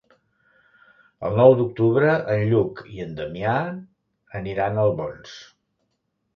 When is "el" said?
1.29-1.37